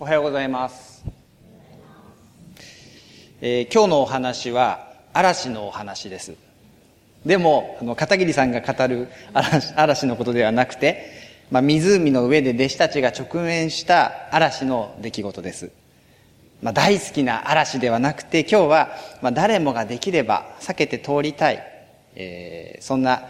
[0.00, 1.04] おはようございます、
[3.40, 6.36] えー今日のお話は嵐のお話です。
[7.26, 11.10] でもあの片桐さんが語る嵐嵐のことではなくて、
[11.50, 15.72] まあ、湖の上で弟子たちが直面した嵐の出来事です、
[16.62, 18.90] まあ、大好きな嵐ではなくて今日は、
[19.20, 21.60] まあ、誰もができれば避けて通りたい、
[22.14, 23.22] えーそんな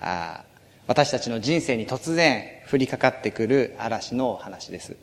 [0.00, 0.42] あ
[0.88, 4.96] 私たちの人生に突然降りかかってくる嵐のお話です。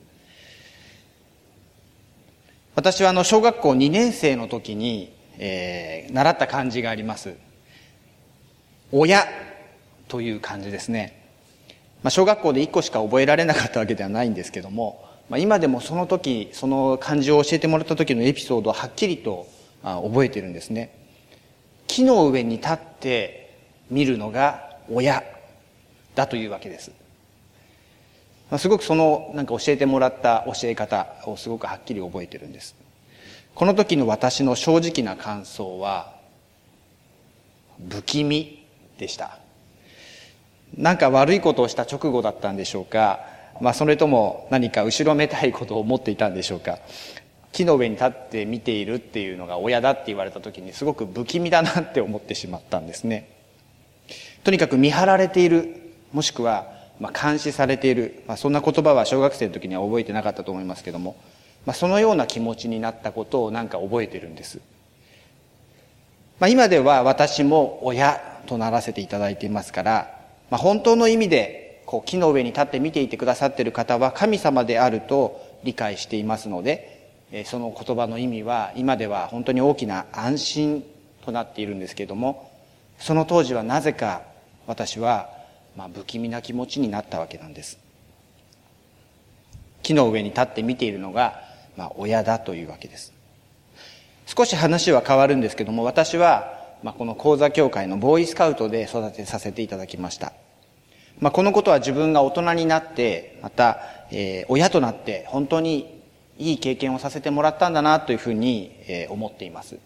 [2.76, 7.36] 私はあの小学校2年生の時に、えー習った漢字があります。
[8.92, 9.26] 親
[10.08, 11.30] という漢字ですね、
[12.04, 19.48] まあ、小学校で1個しか覚えられなかったわけではないんですけども、まあ、今でもその時その漢字を教えてもらった時のエピソードをはっきりと
[19.84, 20.96] 覚えてるんですね。
[21.88, 23.58] 木の上に立って
[23.90, 25.24] 見るのが親
[26.14, 26.92] だというわけです。
[28.58, 32.76] すごくそのなんか教えてもらった教え方をすごくはっきり覚えてるんです。
[33.56, 36.14] この時の私の正直な感想は
[37.90, 38.66] 不気味
[38.98, 39.40] でした。
[40.78, 43.22] なんか悪いことをした直後だったんでしょうか、
[43.62, 46.80] まあ、それとも何か後ろめたいことを思っていたんでしょうか。
[47.52, 53.30] 木の上に立って見ているっていうのが親だって言われた時にすごく不気味だなって思ってしまったんですね。
[54.44, 61.16] とにかく見張られているもしくはまあ監視されている、まあ、そんな言葉は小学生の時には覚えてなかったと思いますけども、
[61.66, 64.60] まあ、そのような気持ちになったことをなんか覚えてるんです、
[66.40, 76.96] まあ、今では私も親とならせていただいていますから、まあ、本当の意味でこう木の上に立って見ていてくださっている方は神様であると理解していますので
[77.46, 80.86] その言葉の意味は今では本当に大きな安心
[81.26, 82.52] となっているんですけれども
[83.00, 84.22] その当時はなぜか
[84.68, 85.30] 私は
[85.76, 87.78] まあ不気味な気持ちになったわけなんです。
[89.84, 91.42] 木の上に立って見ているのが
[91.78, 93.14] まあ親だというわけです。
[94.26, 100.34] 少し話は変わるんですけども私はまあこの講座協会のボーイスカウトで育てさせていただきました。
[101.20, 103.80] まあ、このことは自分が大人になってまた、
[104.12, 106.04] えー親となって本当に
[106.38, 109.78] いい経験をさせてもらったんだなというふうに、えー思っています。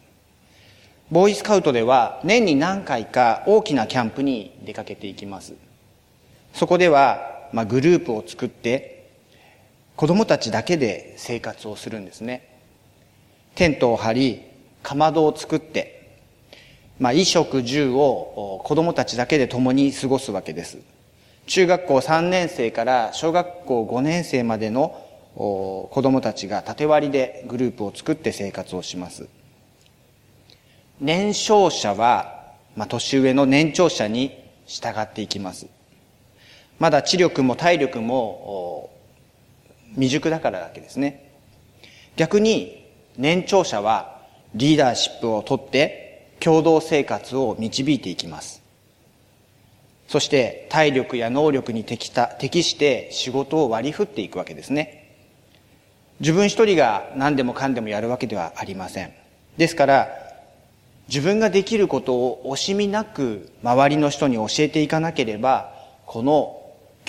[1.12, 5.54] ボーイスカウトでは年に何回か大きなキャンプに出かけていきます。
[6.54, 9.10] そこでは、まあ、グループを作って
[9.96, 12.48] 子供たちだけで生活をするんですね。
[13.56, 14.42] テントを張り
[14.84, 16.00] かまどを作って
[17.00, 20.80] まあ、衣食住を子供たちだけで共に過ごすわけです。
[21.48, 25.02] 中学校3年生から小学校5年生までの
[25.36, 29.30] 子供たちが縦割りでグループを作って生活をします。
[31.00, 34.38] 年少者は、まあ、年上の年長者に
[34.68, 35.68] 従っていきます。
[36.80, 38.90] まだ知力も体力も
[39.94, 41.32] 未熟だからだけですね。
[42.16, 42.86] 逆に
[43.18, 44.22] 年長者は
[44.56, 48.62] リーダーシップをとって共同生活を導いていきます。
[50.08, 55.14] そして体力や能力に適した適して仕事を割り振っていくわけですね。
[56.20, 59.14] 自分一人が何でもかんでもやるわけではありません。
[59.58, 60.10] ですから
[61.10, 65.74] 自分ができることを惜しみなく周りの人に教えていかなければ
[66.06, 66.59] この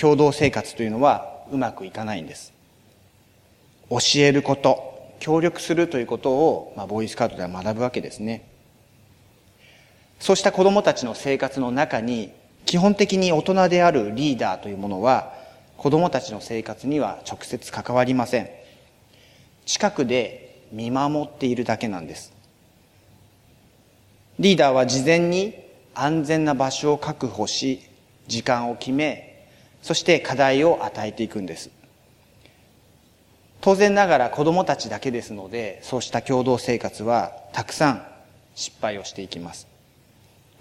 [0.00, 2.54] 共同生活というのはうまくいかないんです。
[3.90, 8.48] 教えること協力するということを、まあ、ボーイスカウトでは学ぶわけですね。
[10.18, 12.32] そうした子供たちの生活の中に
[12.64, 15.34] 基本的に大人であるリーダーというものは
[15.76, 18.48] 子供たちの生活には直接関わりません。
[19.66, 22.32] 近くで見守っているだけなんです。
[24.38, 25.54] リーダーは事前に
[25.94, 27.82] 安全な場所を確保し
[28.28, 29.29] 時間を決め
[29.82, 31.70] そして課題を与えていくんです。
[33.60, 38.06] 当然ながら子供たちだけですのでそうした共同生活はたくさん
[38.54, 39.66] 失敗をしていきます。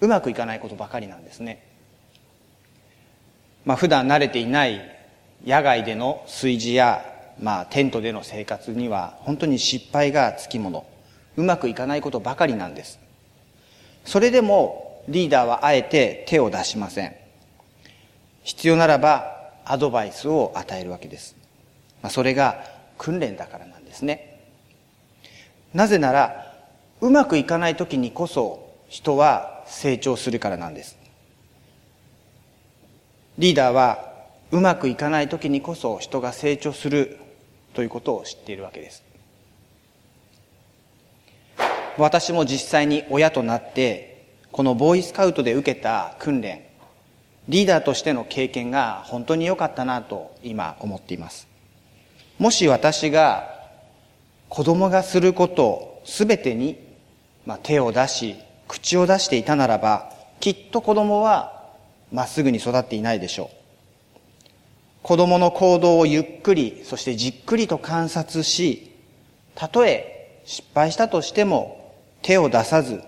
[0.01, 1.63] うまくいかないことばかりなんですね。
[3.65, 4.81] まあ普段慣れていない
[5.45, 7.05] 野外での炊事や、
[7.39, 10.85] まあ、テントでの生活には本当に失敗がつきもの。
[11.37, 12.99] うまくいかないことばかりなんです。
[14.03, 17.15] それでもリーダーはあえて手を出しません。
[18.43, 21.35] 必要ならばアドバイスを与えるわけです、
[22.01, 22.63] まあ、それが
[22.97, 24.39] 訓練だからなんですね。
[25.73, 26.53] なぜなら
[27.01, 30.97] うまくいかない時にこそ人は成長するからなんです。
[33.37, 34.09] リーダーは
[34.51, 37.17] うまくいかない時にこそ人が成長する
[37.73, 39.03] ということを知っているわけです。
[41.97, 46.63] 私も実際に親となってこのボーイスカウトで受けた訓練
[47.49, 51.47] リーダーとしての経験が本当に良かったなと今思っています。
[52.37, 53.49] もし私が
[54.49, 56.77] 子供がすることすべてに、
[57.47, 58.35] まあ、手を出し
[58.67, 61.65] 口を出していたならばきっと子供は
[62.11, 63.59] まっすぐに育っていないでしょう。
[65.01, 68.91] 子供の行動をゆっくりそしてじっくりと観察し
[69.55, 73.01] たとえ失敗したとしても手を出さず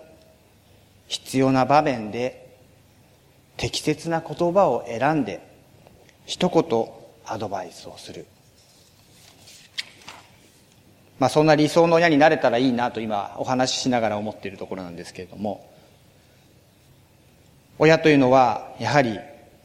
[1.07, 2.40] 必要な場面で
[3.62, 5.40] 適切な言葉を選んで
[6.25, 6.88] 一言
[7.31, 8.25] アドバイスをする。
[11.19, 15.72] まあそんな理想の親になれたらいいなと今お話ししながら思っているところなんですけれども
[17.78, 19.19] 親というのはやはり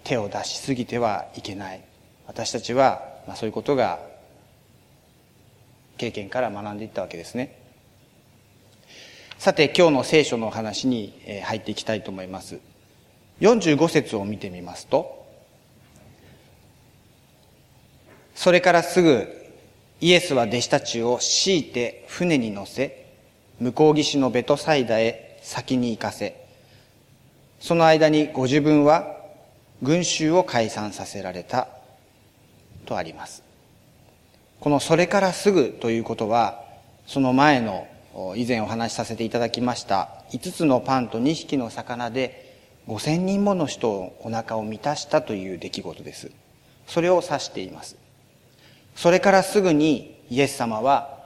[0.04, 1.80] 手を出しすぎてはいけない。
[2.26, 3.98] 私たちはまあそういうことが
[5.96, 7.58] 経験から学んでいったわけですね。
[9.38, 11.14] さて今日の聖書の話に
[11.44, 12.58] 入っていきたいと思います。
[13.40, 15.26] 45節を見てみますと
[18.34, 19.28] それからすぐ
[20.00, 23.06] イエスは弟子たちを強いて船に乗せ
[23.60, 26.46] 向こう岸のベトサイダへ先に行かせ
[27.60, 29.16] その間にご自分は
[29.82, 31.68] 群衆を解散させられた
[32.86, 33.42] とあります。
[34.60, 36.64] この「それからすぐ」ということは
[37.06, 37.86] その前の
[38.36, 42.45] 以前お話しさせていただきました5つのパンと2匹の魚で
[42.88, 46.30] 5000人もの人をお腹を満たしたという出来事です。
[46.86, 47.96] それを指しています。
[48.94, 51.18] それからすぐにイエス様は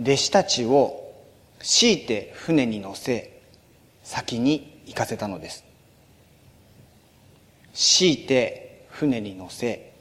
[0.00, 1.12] 弟子たちを
[1.58, 3.40] 強いて船に乗せ
[4.02, 5.64] 先に行かせたのです。
[7.74, 9.92] 強いて船に乗せ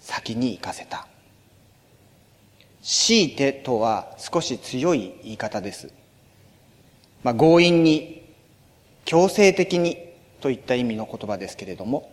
[0.00, 1.06] 先に行かせた。
[2.82, 5.92] 強いてとは少し強い言い方です。
[7.22, 8.21] まあ、強引に、
[9.04, 9.98] 強制的に
[10.40, 12.10] といった意味の言葉ですけれども、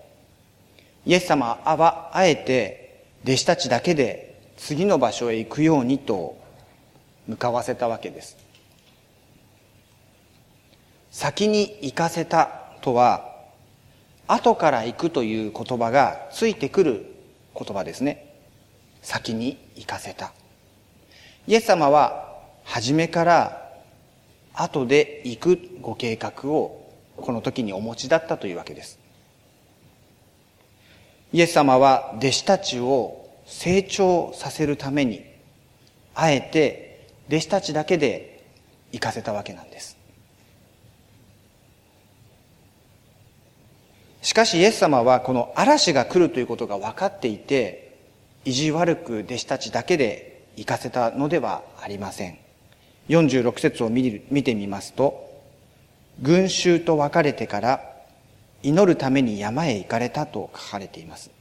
[1.06, 6.38] イエス様はあえて弟子たちだけで次の場所へ行くようにと
[7.28, 8.38] 向かわせたわけです。
[11.12, 12.50] 先に行かせた
[12.82, 13.28] とは、
[14.28, 17.06] 後から行くという言葉がついてくる
[17.56, 18.36] 言葉ですね。
[19.02, 20.34] 先に行かせた。
[21.48, 23.72] イエス様は初めから
[24.54, 26.79] 後で行くご計画を
[27.20, 29.00] この時にお持ちだったというわけです。
[31.32, 35.24] イエス様は弟子たちを成長させるために
[36.16, 38.44] あえて弟子たちだけで
[38.92, 39.98] 行かせたわけなんです。
[44.22, 47.98] しかしイエス様はこの嵐が来るということが分かっていて
[48.46, 52.38] 意地悪く弟子たちだけで行かせたのではありません
[53.08, 55.29] 46節を見見てみますと
[56.22, 57.82] 群衆と別れてから
[58.62, 61.32] 祈るために山へ行かれたと書かれています。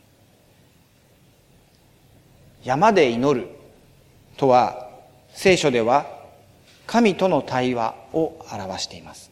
[2.64, 3.48] 山で祈る
[4.36, 4.88] とは
[5.32, 6.06] 聖書では
[6.86, 9.30] 神との対話を表しています。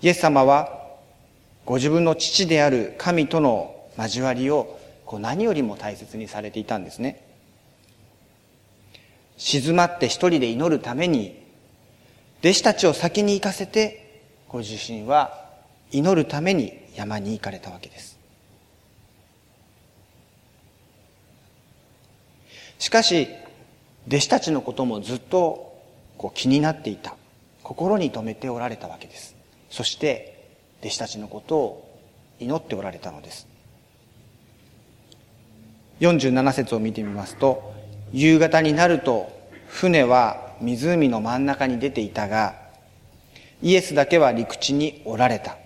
[0.00, 0.84] イエス様は
[1.64, 7.24] ご自分の父である神との交わりをこう何よりも大切にされていたんですね。
[9.36, 11.42] 静まって一人で祈るために
[12.40, 14.03] 弟子たちを先に行かせて
[14.54, 15.50] ご自身は
[15.90, 18.20] 祈るために山に行かれたわけです。
[22.78, 23.26] しかし
[24.06, 25.76] 弟子たちのこともずっと
[26.16, 27.16] こう気になっていた。
[27.64, 29.34] 心に留めておられたわけです。
[29.70, 30.46] そして
[30.82, 31.98] 弟子たちのことを
[32.38, 33.48] 祈っておられたのです。
[35.98, 37.74] 47節を見てみますと
[38.12, 39.32] 夕方になると
[39.66, 42.62] 船は湖の真ん中に出ていたが
[43.62, 45.56] イエスだけは陸地におられた。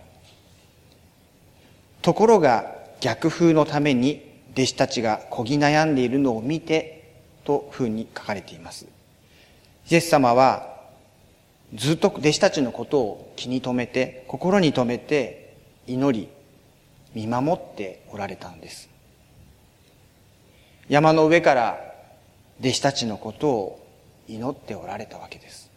[2.03, 7.13] ところが逆風のために弟子たちがこぎ悩んでいるのを見て
[7.45, 8.87] と風に書かれています。
[9.91, 10.79] イエス様は
[11.75, 15.55] ずっと弟子たちのことを気に留めて心に留めて
[15.87, 16.29] 祈り
[17.15, 18.89] 見守っておられたんです。
[20.89, 21.79] 山の上から
[22.61, 23.87] 弟子たちのことを
[24.27, 25.68] 祈っておられたわけです。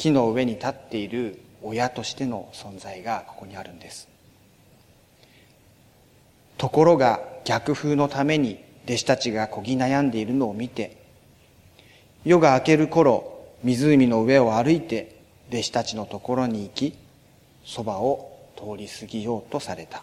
[0.00, 4.08] 木の上に立っている親としての存在がここにあるんです。
[6.56, 10.96] ところが逆風のために弟子たちがこぎ悩んでいるのを見て
[12.24, 16.96] 夜が明ける頃湖の上を歩いて弟子たちのところに行き
[17.66, 20.02] そばを通り過ぎようとされた。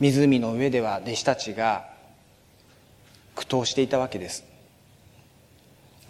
[0.00, 1.86] 湖の上では弟子たちが
[3.36, 4.51] 苦闘していたわけです。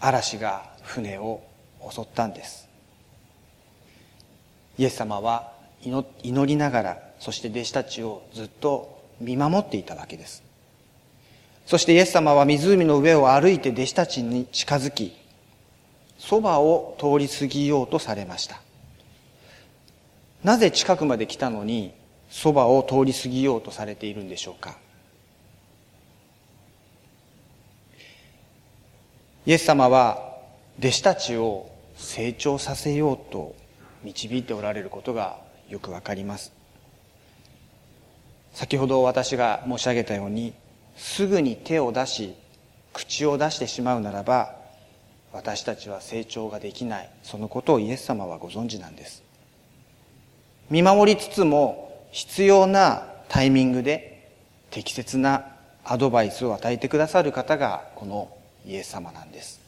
[0.04, 1.42] 嵐が船を
[1.88, 2.68] 襲ったんです。
[4.76, 10.42] イエス様は祈りながらそして弟子たちをずっと見守っていたわけです。
[11.66, 15.16] そしてイエス様は湖の上を歩いて弟子たちに近づき
[16.18, 18.60] そばを通り過ぎようとされました。
[20.42, 21.94] なぜ近くまで来たのに
[22.28, 24.78] そばを通り過ぎようとされているんでしょうか。
[29.44, 30.36] イエス様は
[30.78, 33.56] 弟子たちを成長させようと
[34.04, 36.52] 導いておられることがよくわかります。
[38.52, 40.52] 先ほど私が申し上げたように
[40.96, 42.34] すぐに手を出し
[42.92, 44.54] 口を出してしまうならば
[45.32, 49.24] 私たちは成長ができないそのことをイエス様はご存知なんです。
[50.70, 54.30] 見守りつつも必要なタイミングで
[54.70, 55.46] 適切な
[55.84, 59.60] アドバイスを与えてくださる方がこのイエス様なんです。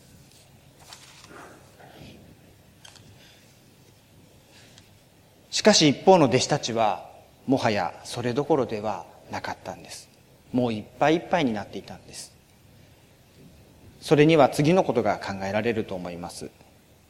[5.51, 7.09] しかし一方の弟子たちは
[7.47, 10.09] もはやそれどころではなかったんです。
[10.53, 12.33] もういっぱいいっぱいになっていたんです。
[14.01, 16.51] それには次のことが考えられると思います。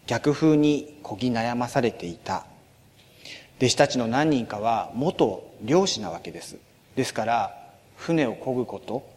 [0.07, 2.47] 逆風にこぎ悩まされていた。
[3.59, 6.57] 弟子たちの何人かは元漁師なわけです。
[6.97, 7.57] ですから
[7.97, 9.09] 船を漕ぐこと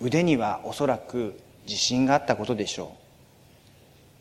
[0.00, 2.96] 腕にはおそらく自信があったことでしょ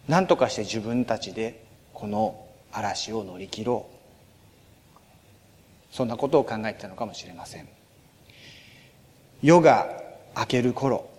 [0.08, 0.12] う。
[0.12, 4.00] 何とかして自分たちでこの嵐を乗り切ろう。
[5.92, 7.68] そんなことを考えてたのかもしれません。
[9.42, 9.90] 夜が
[10.38, 11.10] 明ける頃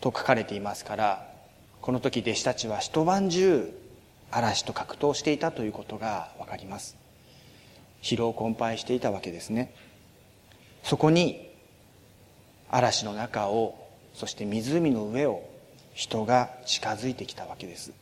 [0.00, 1.28] と書かれていますから
[1.80, 3.72] この時弟子たちは一晩中
[4.30, 6.96] 嵐と格闘していたということがわかります。
[8.02, 9.74] 疲労困憊していたわけですね。
[10.82, 11.48] そこに
[12.70, 13.81] 嵐の中を
[14.14, 15.48] そして湖の上を
[15.94, 17.92] 人が近づいてきたわけです。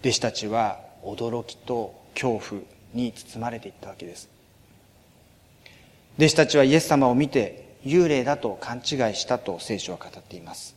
[0.00, 2.62] 弟子たちは驚きと恐怖
[2.94, 4.28] に包まれていったわけです。
[6.18, 8.82] 弟子たちはイエス様を見て幽霊だと勘違い
[9.14, 10.76] したと聖書は語っています。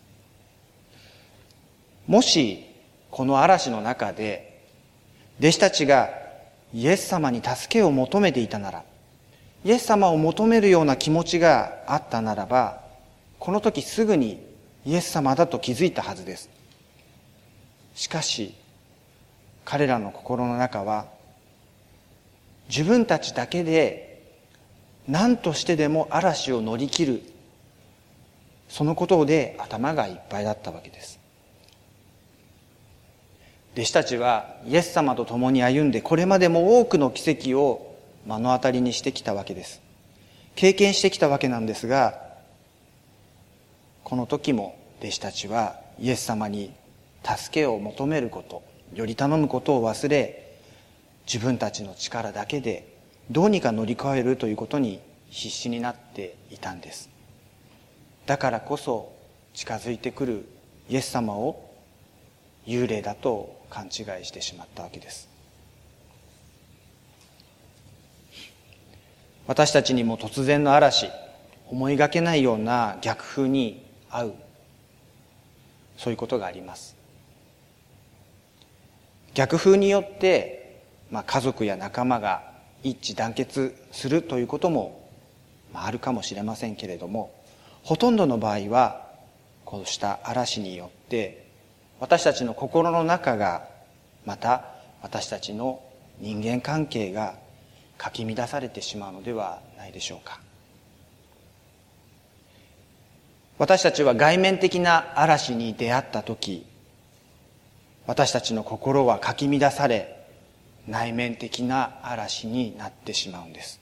[2.07, 2.65] もし
[3.11, 4.61] この嵐の中で
[5.39, 6.09] 弟子たちが
[6.73, 8.83] イエス様に助けを求めていたなら
[9.63, 12.82] イエス様を求めるような気持ちがあったならば
[13.43, 14.41] この時すぐに
[14.85, 16.49] イエス様だと気づいたはずです。
[17.93, 18.53] しかし
[19.65, 21.07] 彼らの心の中は
[22.69, 24.23] 自分たちだけで
[25.09, 27.21] 何としてでも嵐を乗り切る
[28.69, 31.19] そのことで頭がいっぱいだったわけです。
[33.73, 39.81] 弟子たちはイエス様と共に歩んでこれまでも多くの奇跡を目の当たりにしてきたわけです。
[40.55, 42.22] 経験してきたわけなんですが
[44.13, 46.71] この時も弟子たちはイエス様に
[47.23, 48.61] 助けを求めること
[48.93, 50.55] より頼むことを忘れ
[51.25, 52.95] 自分たちの力だけで
[53.31, 54.99] どうにか乗り越えるということに
[55.31, 57.09] 必死になっていたんです。
[58.27, 59.11] だからこそ
[59.55, 60.45] 近づいてくる
[60.91, 61.73] イエス様を
[62.67, 65.27] 幽霊だと勘違いしてしまったわけです。
[69.47, 71.09] 私たちにも突然の嵐
[71.71, 74.33] 思いがけないような逆風に遭う。
[75.97, 76.95] そういうことがあります。
[79.33, 80.63] 逆風によって
[81.13, 82.41] まあ、家族や仲間が
[82.81, 85.07] 一致団結するということも、
[85.71, 87.31] まあ、あるかもしれませんけれども
[87.83, 89.11] ほとんどの場合は
[89.63, 91.45] こうした嵐によって
[91.99, 93.67] 私たちの心の中が
[94.25, 94.65] また
[95.03, 95.83] 私たちの
[96.19, 97.35] 人間関係が
[97.99, 100.39] かき乱されてしまうのではないでしょうか。
[103.63, 106.65] 私たちは外面的な嵐に出会った時
[108.05, 110.27] 私たちの心はかき乱され
[110.85, 113.79] 内面的な嵐になってしまうんです。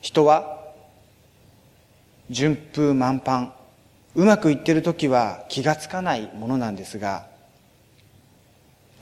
[0.00, 0.64] 人は
[2.30, 3.52] 順風満帆
[4.14, 7.26] うまくいってる時は気がつかないものなんですが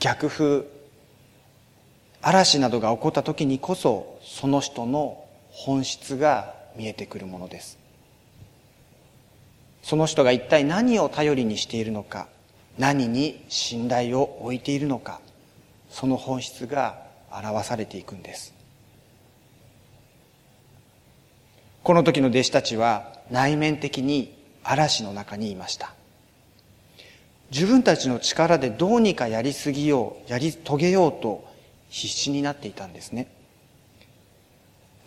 [0.01, 0.65] 逆風
[2.21, 7.78] 嵐などが起こった時にこそその人の本質が見えてくるものです。
[9.81, 12.27] その人が一体何を頼りにしているのか
[12.77, 15.19] 何に信頼を置いているのか
[15.89, 18.53] その本質が表されていくんです。
[21.83, 25.93] この時の弟子たちは内面的に嵐の中にいました。
[27.51, 31.47] 自分たちの力でどうにかやりすぎようやり遂げようと
[31.89, 33.27] 必死になっていたんですね。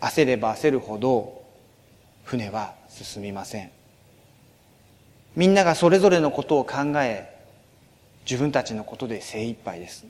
[0.01, 1.41] 焦れば焦るほど
[2.23, 3.71] 船は進みません。
[5.35, 7.33] みんながそれぞれのことを考え
[8.29, 10.05] 自分たちのことで精一杯です。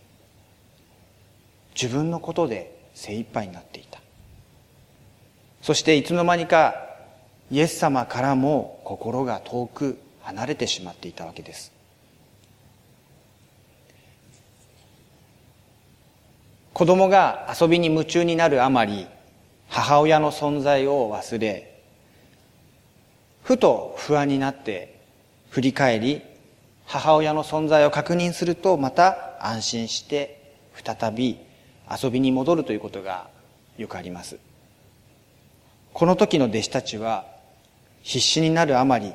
[1.75, 3.99] 自分のことで精一杯になっていた。
[5.61, 6.75] そしていつの間にか
[7.49, 11.71] イエス様からも心が遠く離れてしまっていたわけです。
[16.73, 19.07] 子供が遊びに夢中になるあまり
[19.69, 21.81] 母親の存在を忘れ
[23.43, 24.92] ふと不安になって
[25.53, 26.24] 振り返り
[26.86, 30.41] 母親の存在を確認するとまた安心して
[30.74, 31.38] 再び
[32.03, 33.27] 遊びに戻るということが
[33.77, 34.39] よくあります。
[35.93, 37.27] この時の弟子たちは
[38.01, 39.13] 必死になるあまり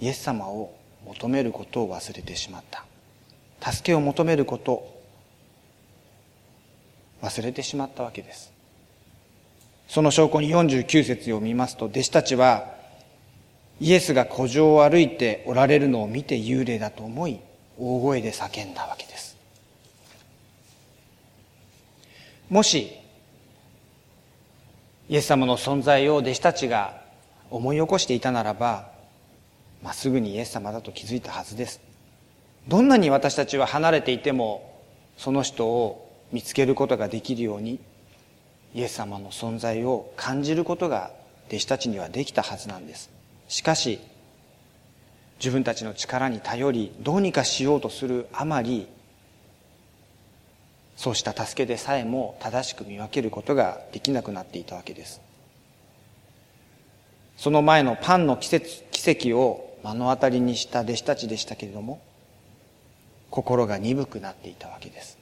[0.00, 0.74] イエス様を
[1.04, 2.84] 求めることを忘れてしまった。
[3.72, 5.00] 助けを求めること
[7.22, 8.52] 忘れてしまったわけです。
[9.86, 12.74] その証拠に49節を見ますと弟子たちは
[13.80, 17.40] イエスが古城を歩いておられるのを見て幽霊だと思い
[17.78, 19.36] 大声で叫んだわけです。
[22.48, 22.92] もし
[25.08, 27.00] イエス様の存在を弟子たちが
[27.50, 28.90] 思い起こしていたならば
[29.82, 31.80] まっすぐにイエス様だと気づいたはずです。
[32.66, 34.80] どんなに私たちは離れていても
[35.16, 37.78] その人を見つけることができるように
[38.74, 41.10] イエス様の存在を感じることが
[41.48, 43.15] 弟子たちにはできたはずなんです。
[43.48, 44.00] しかし
[45.38, 48.88] 自分たちの力に頼りどうにかしようとするあまり
[50.96, 55.20] そうした助けでさえも正しく見分けることができなくなっていたわけです。
[57.36, 62.00] その前のパンの奇跡を目の当たりにした弟子たちでしたけれども
[63.30, 65.18] 心が鈍くなっていたわけです。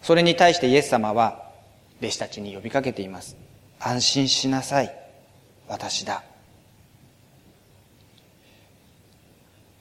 [0.00, 1.50] それに対してイエス様は
[2.00, 3.36] 弟子たちに呼びかけています。
[3.78, 5.03] 安心しなさい。
[5.68, 6.22] 私だ。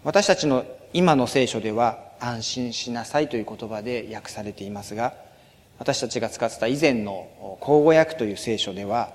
[0.03, 5.13] 私たちの今の聖書では安心しなさいという言葉で訳されていますが
[5.79, 9.13] 私たちが使ってた以前の口語訳という聖書では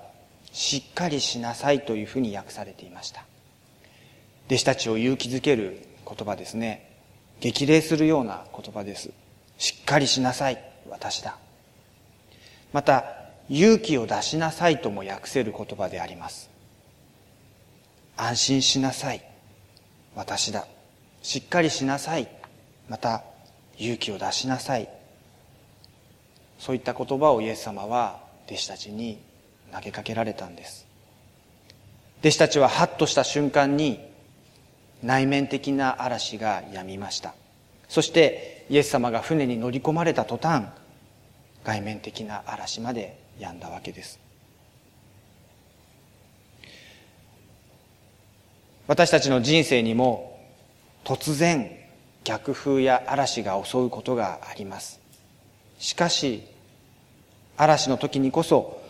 [0.53, 3.25] しっかりしなさいというふうに訳されていました。
[4.47, 6.91] 弟子たちを勇気づける言葉ですね。
[7.41, 9.11] 激励するような言葉です。
[9.59, 10.63] しっかりしなさい。
[10.89, 11.37] 私だ。
[12.73, 13.05] また
[13.51, 16.51] 勇気を出しなさいとも訳せる言葉であります。
[18.21, 19.25] 安心しなさい。
[20.17, 20.67] 私だ。
[21.23, 22.29] しっかりしなさい。
[22.89, 23.23] また
[23.79, 24.89] 勇気を出しなさい。
[26.59, 29.21] そういった言葉をイエス様は弟子たちに
[29.73, 30.89] 投げかけられたんです。
[32.21, 34.01] 弟子たちはハッとした瞬間に
[35.05, 37.35] 内面的な嵐がやみました。
[37.89, 40.67] そしてイエス様が船に乗り込まれた途端
[41.63, 44.19] 外面的な嵐まで止んだわけです。
[48.89, 50.41] 私たちの人生にも
[51.05, 51.71] 突然
[52.25, 54.99] 逆風や嵐が襲うことがあります。
[55.79, 56.43] しかし
[57.59, 58.83] 嵐の時にこそ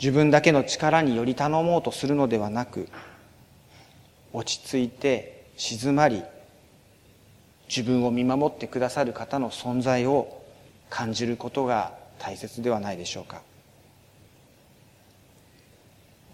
[0.00, 2.88] 自分だけの力により頼もうとするのではなく
[4.32, 6.22] 落ち着いて静まり
[7.68, 10.42] 自分を見守ってくださる方の存在を
[10.88, 13.42] 感じることが大切ではないでしょうか。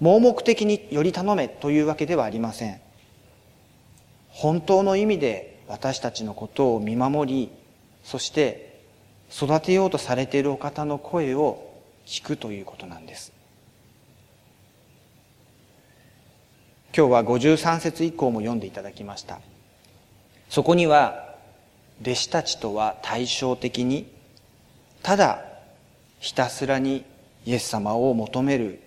[0.00, 2.80] 盲目的により頼めというわけではありません。
[4.28, 7.50] 本当の意味で私たちのことを見守り
[8.04, 8.82] そして
[9.32, 11.72] 育てようとされているお方の声を
[12.04, 13.32] 聞くということなんです。
[16.96, 19.40] 今日は53節以降も読んでいただきました。
[20.48, 21.35] そこには
[22.02, 24.06] 弟子たちとは対照的に
[25.02, 25.42] ただ
[26.20, 27.04] ひたすらに
[27.44, 28.80] イエス様を求める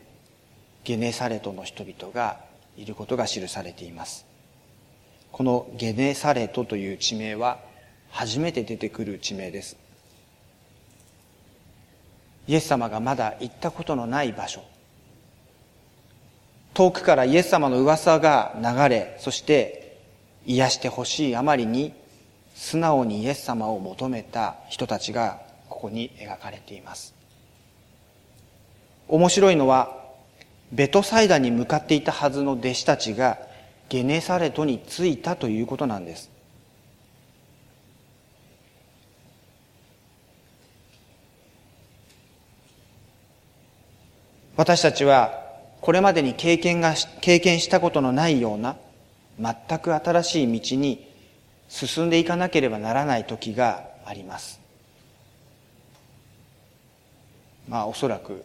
[0.83, 2.39] ゲネサレトの人々が
[2.77, 4.25] いることが記されています。
[5.31, 7.59] このゲネサレトという地名は
[8.09, 9.77] 初めて出てくる地名です。
[12.47, 14.63] イエス様がまだ行ったことのない場所。
[16.73, 19.97] 遠くからイエス様の噂が流れそして
[20.45, 21.93] 癒してほしいあまりに
[22.55, 27.13] 素直にイエス様を求めた人たちがここに描かれています。
[29.07, 29.98] 面白いのは
[30.71, 33.39] ベトサイダに向かっていたはずの弟子たちが
[33.89, 36.29] ゲネサレトに着いたということなんです。
[44.55, 45.41] 私たちは
[45.79, 48.75] これまでに経験が経験したことのないような
[49.39, 51.07] 全く新しい道に
[51.69, 54.59] 進んでいかなければならない時があります。
[57.69, 58.43] まあおそらく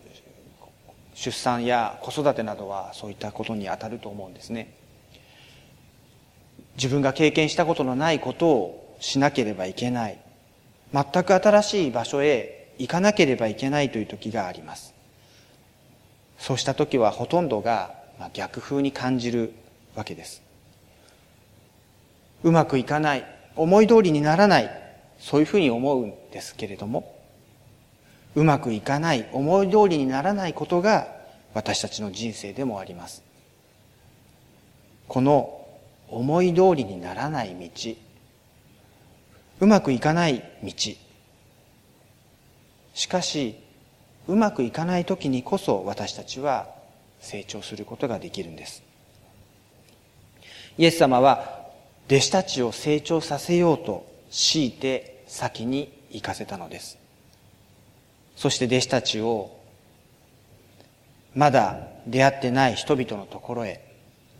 [1.14, 4.74] 出産や子育てなどはそういったことにあたると思うんですね。
[6.77, 10.18] 自分が経験したことのないことをしなければいけない。
[10.92, 14.92] 全く新しい場所へ行かなければいけないという時があります。
[16.38, 17.94] そうした時はほとんどが
[18.33, 19.53] 逆風に感じる
[19.94, 20.42] わけです。
[22.42, 23.24] うまくいかない。
[23.57, 24.70] 思い通りにならない。
[25.20, 27.13] そういうふうに思うんですけれども。
[28.35, 31.09] うまくいかない思い通りにならないことが
[31.55, 33.23] 私たちの人生でもあります。
[35.07, 35.66] この
[36.09, 37.94] 思い通りにならない道。
[39.61, 40.73] うまくいかない道。
[42.94, 43.57] しかし
[44.27, 46.68] うまくいかない時にこそ私たちは
[47.20, 48.83] 成長することができるんです。
[50.77, 51.68] イエス様は
[52.07, 57.04] 弟子たちを成長させようと強いて先に行かせたのです。
[58.37, 59.59] そして弟子たちを
[61.35, 63.85] まだ出会ってない人々のところへ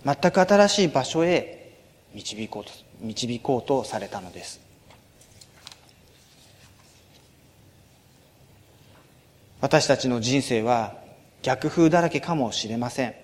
[0.04, 1.72] 全く新しい場所へ
[2.14, 4.61] 導こうと導こうとされたのです。
[9.61, 10.94] 私たちの人生は
[11.42, 13.14] 逆風だらけかもしれません。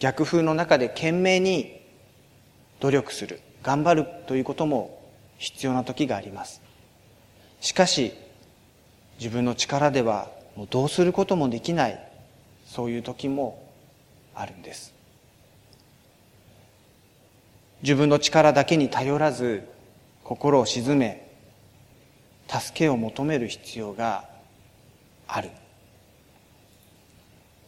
[0.00, 1.80] 逆風の中で懸命に
[2.80, 5.00] 努力する頑張るということも
[5.38, 6.60] 必要な時があります。
[7.60, 8.14] しかし
[9.20, 12.10] 自分の力ではもうどうすることもできない
[12.66, 13.62] そういう時も
[14.34, 14.94] あるんです。
[17.82, 19.68] 自分の力だけに頼らず
[20.24, 21.28] 心を静め
[22.48, 24.24] 助けを求める必要が
[25.28, 25.50] ある。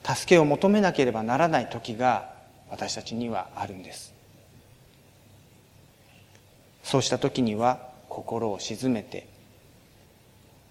[0.04, 2.32] 助けを求めなければならない時が
[2.70, 4.14] 私たちにはあるんです。
[6.82, 9.31] そうした時には心を静めて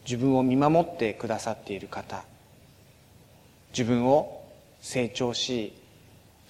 [0.03, 2.23] 自分を見守ってくださっている方
[3.71, 4.43] 自分を
[4.81, 5.73] 成長し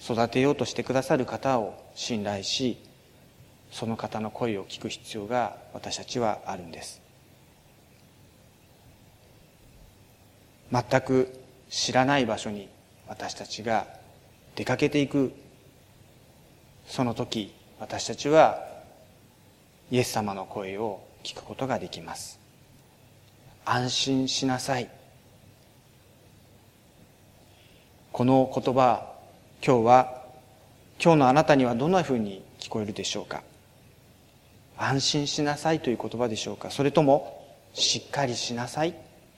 [0.02, 2.78] 育てようとしてくださる方を信頼し
[3.70, 7.00] その方の声を聞く必要が私たちはあるんです。
[10.70, 12.68] 全く知らない場所に
[13.08, 13.86] 私たちが
[14.56, 15.32] 出かけていく。
[16.86, 18.66] その時私たちは
[19.90, 22.41] イエス様の声を聞くことができます。
[23.64, 24.90] 安心しなさい。
[28.12, 29.14] この言葉
[29.64, 30.22] 今日は
[31.02, 33.42] 今日のあなたにはどんなふうに聞こえるでしょうか？
[34.76, 36.70] 安心しなさいという言葉でしょうか？
[36.70, 38.94] それともしっかりしなさい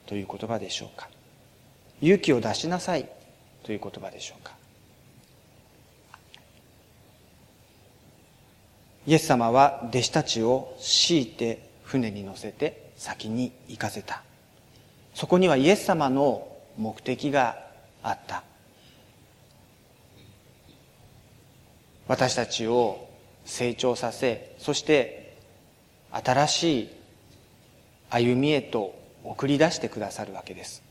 [0.06, 1.08] という言葉でしょうか？
[2.00, 3.08] 勇気を出しなさい
[3.62, 4.52] という言葉でしょうか？
[9.06, 14.22] イエス様は弟子たちを強いて船に乗せて先に行かせた。
[15.14, 17.58] そこにはイエス様の目的が
[18.02, 18.42] あった。
[22.06, 23.08] 私たちを
[23.44, 25.36] 成長させそして
[26.10, 26.88] 新しい
[28.10, 30.82] 歩みへと送り出してくださるわけです。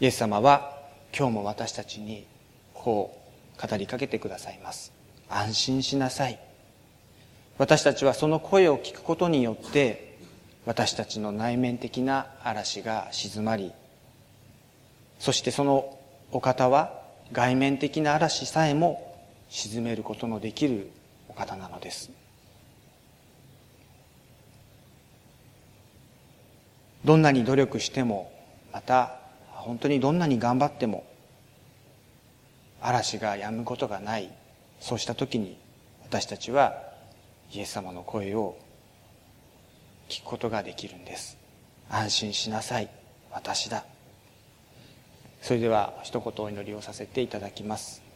[0.00, 0.78] イエス様は
[1.16, 2.24] 今日も私たちに
[2.72, 3.18] こ
[3.58, 4.92] う語りかけてくださいます。
[5.28, 6.47] 安心しなさい。
[7.58, 10.16] 私たちはその声を聞くことによって
[10.64, 13.72] 私たちの内面的な嵐が静まり
[15.18, 15.98] そしてその
[16.30, 19.04] お方は外面的な嵐さえも
[19.48, 20.90] 沈めることのできる
[21.28, 22.10] お方なのです。
[27.04, 28.30] どんなに努力しても
[28.72, 31.04] また本当にどんなに頑張っても
[32.80, 34.30] 嵐が止むことがない。
[34.80, 35.58] そうした時に
[36.04, 36.87] 私たちは
[37.52, 38.58] イエス様の声を
[40.08, 41.38] 聞くことができるんです。
[41.90, 42.88] 安心しなさい。
[43.30, 43.84] 私だ。
[45.40, 48.07] それでは一言お祈りをさせていただきます。